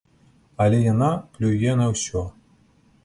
[0.63, 2.21] Але яна плюе на ўсё.